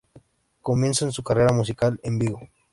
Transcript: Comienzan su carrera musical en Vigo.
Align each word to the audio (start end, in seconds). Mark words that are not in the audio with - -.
Comienzan 0.63 1.11
su 1.11 1.21
carrera 1.21 1.53
musical 1.53 1.99
en 2.01 2.17
Vigo. 2.17 2.39